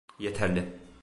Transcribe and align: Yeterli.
Yeterli. 0.19 0.73